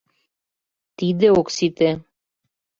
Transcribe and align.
Тиде 0.97 1.27
ок 1.39 1.47
сите... 1.55 1.89